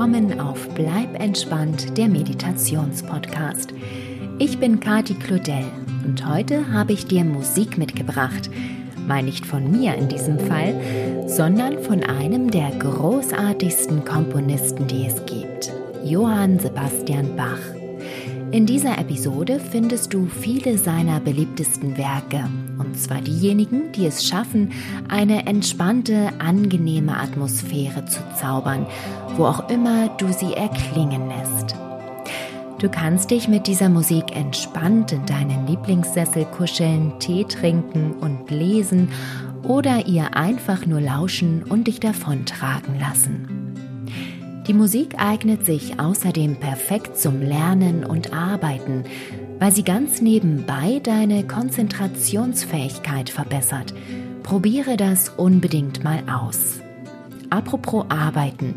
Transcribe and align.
willkommen 0.00 0.40
auf 0.40 0.66
Bleib 0.74 1.20
entspannt, 1.20 1.98
der 1.98 2.08
Meditationspodcast. 2.08 3.74
Ich 4.38 4.58
bin 4.58 4.80
Kati 4.80 5.12
Claudel 5.12 5.66
und 6.06 6.26
heute 6.26 6.72
habe 6.72 6.94
ich 6.94 7.04
dir 7.04 7.22
Musik 7.22 7.76
mitgebracht. 7.76 8.48
Mal 9.06 9.22
nicht 9.22 9.44
von 9.44 9.70
mir 9.70 9.94
in 9.96 10.08
diesem 10.08 10.38
Fall, 10.38 11.28
sondern 11.28 11.82
von 11.82 12.02
einem 12.02 12.50
der 12.50 12.70
großartigsten 12.78 14.06
Komponisten, 14.06 14.86
die 14.86 15.04
es 15.04 15.16
gibt, 15.26 15.70
Johann 16.02 16.58
Sebastian 16.58 17.36
Bach. 17.36 17.60
In 18.52 18.64
dieser 18.64 18.96
Episode 18.96 19.60
findest 19.60 20.14
du 20.14 20.24
viele 20.24 20.78
seiner 20.78 21.20
beliebtesten 21.20 21.98
Werke, 21.98 22.48
und 22.80 22.98
zwar 22.98 23.20
diejenigen, 23.20 23.92
die 23.92 24.06
es 24.06 24.26
schaffen, 24.26 24.72
eine 25.08 25.46
entspannte, 25.46 26.30
angenehme 26.38 27.16
Atmosphäre 27.16 28.06
zu 28.06 28.20
zaubern, 28.40 28.86
wo 29.36 29.44
auch 29.44 29.68
immer 29.68 30.08
du 30.16 30.32
sie 30.32 30.54
erklingen 30.54 31.28
lässt. 31.28 31.76
Du 32.80 32.88
kannst 32.88 33.30
dich 33.30 33.46
mit 33.46 33.66
dieser 33.66 33.90
Musik 33.90 34.34
entspannt 34.34 35.12
in 35.12 35.26
deinen 35.26 35.66
Lieblingssessel 35.66 36.46
kuscheln, 36.46 37.12
Tee 37.18 37.44
trinken 37.44 38.14
und 38.14 38.50
lesen 38.50 39.10
oder 39.62 40.06
ihr 40.06 40.34
einfach 40.34 40.86
nur 40.86 41.02
lauschen 41.02 41.62
und 41.62 41.88
dich 41.88 42.00
davontragen 42.00 42.98
lassen. 42.98 43.60
Die 44.66 44.74
Musik 44.74 45.16
eignet 45.18 45.66
sich 45.66 45.98
außerdem 45.98 46.56
perfekt 46.56 47.18
zum 47.18 47.42
Lernen 47.42 48.04
und 48.04 48.32
Arbeiten, 48.32 49.04
weil 49.60 49.72
sie 49.72 49.84
ganz 49.84 50.20
nebenbei 50.20 51.00
deine 51.04 51.46
Konzentrationsfähigkeit 51.46 53.30
verbessert. 53.30 53.94
Probiere 54.42 54.96
das 54.96 55.28
unbedingt 55.28 56.02
mal 56.02 56.22
aus. 56.28 56.80
Apropos 57.50 58.06
Arbeiten. 58.08 58.74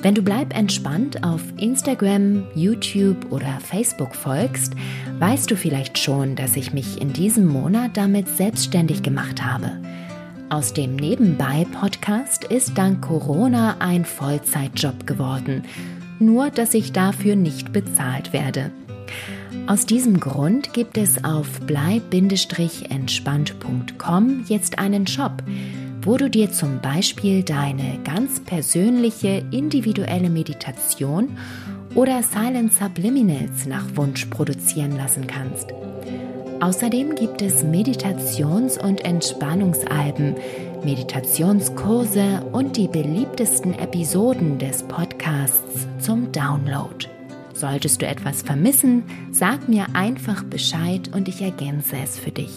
Wenn 0.00 0.14
du 0.14 0.22
bleib 0.22 0.56
entspannt 0.56 1.22
auf 1.22 1.42
Instagram, 1.58 2.44
YouTube 2.54 3.30
oder 3.30 3.58
Facebook 3.60 4.14
folgst, 4.14 4.74
weißt 5.18 5.50
du 5.50 5.56
vielleicht 5.56 5.98
schon, 5.98 6.34
dass 6.34 6.56
ich 6.56 6.72
mich 6.72 7.00
in 7.00 7.12
diesem 7.12 7.46
Monat 7.46 7.96
damit 7.96 8.28
selbstständig 8.28 9.02
gemacht 9.02 9.44
habe. 9.44 9.80
Aus 10.50 10.74
dem 10.74 10.96
Nebenbei-Podcast 10.96 12.44
ist 12.44 12.76
dank 12.76 13.02
Corona 13.02 13.76
ein 13.78 14.04
Vollzeitjob 14.04 15.06
geworden, 15.06 15.62
nur 16.18 16.50
dass 16.50 16.74
ich 16.74 16.92
dafür 16.92 17.36
nicht 17.36 17.72
bezahlt 17.72 18.32
werde. 18.32 18.70
Aus 19.66 19.86
diesem 19.86 20.20
Grund 20.20 20.72
gibt 20.72 20.98
es 20.98 21.24
auf 21.24 21.48
bleib-entspannt.com 21.66 24.44
jetzt 24.48 24.78
einen 24.78 25.06
Shop, 25.06 25.42
wo 26.02 26.16
du 26.16 26.28
dir 26.28 26.50
zum 26.50 26.80
Beispiel 26.80 27.42
deine 27.42 27.98
ganz 28.04 28.40
persönliche 28.40 29.44
individuelle 29.50 30.30
Meditation 30.30 31.36
oder 31.94 32.22
Silent 32.22 32.72
Subliminals 32.72 33.66
nach 33.66 33.84
Wunsch 33.94 34.26
produzieren 34.26 34.96
lassen 34.96 35.26
kannst. 35.26 35.72
Außerdem 36.60 37.14
gibt 37.16 37.42
es 37.42 37.64
Meditations- 37.64 38.78
und 38.78 39.04
Entspannungsalben, 39.04 40.36
Meditationskurse 40.84 42.46
und 42.52 42.76
die 42.76 42.88
beliebtesten 42.88 43.74
Episoden 43.74 44.58
des 44.58 44.84
Podcasts 44.84 45.88
zum 45.98 46.30
Download. 46.30 47.11
Solltest 47.62 48.02
du 48.02 48.08
etwas 48.08 48.42
vermissen, 48.42 49.04
sag 49.30 49.68
mir 49.68 49.86
einfach 49.92 50.42
Bescheid 50.42 51.08
und 51.14 51.28
ich 51.28 51.40
ergänze 51.42 51.94
es 52.02 52.18
für 52.18 52.32
dich. 52.32 52.50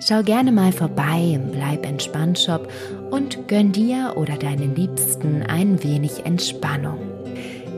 Schau 0.00 0.22
gerne 0.22 0.50
mal 0.50 0.72
vorbei 0.72 1.34
im 1.34 1.50
Bleib 1.50 1.84
entspannt 1.84 2.38
Shop 2.38 2.72
und 3.10 3.48
gönn 3.48 3.70
dir 3.70 4.14
oder 4.16 4.38
deinen 4.38 4.74
Liebsten 4.74 5.42
ein 5.42 5.84
wenig 5.84 6.24
Entspannung. 6.24 7.00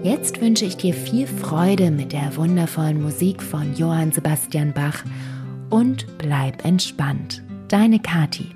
Jetzt 0.04 0.40
wünsche 0.40 0.66
ich 0.66 0.76
dir 0.76 0.94
viel 0.94 1.26
Freude 1.26 1.90
mit 1.90 2.12
der 2.12 2.36
wundervollen 2.36 3.02
Musik 3.02 3.42
von 3.42 3.74
Johann 3.74 4.12
Sebastian 4.12 4.72
Bach 4.72 5.02
und 5.68 6.06
bleib 6.16 6.64
entspannt. 6.64 7.42
Deine 7.66 7.98
Kati. 7.98 8.54